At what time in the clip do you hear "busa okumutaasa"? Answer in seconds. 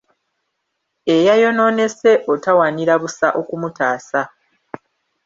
3.01-4.21